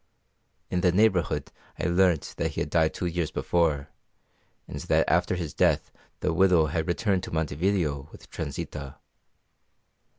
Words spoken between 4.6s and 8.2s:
and that after his death the widow had returned to Montevideo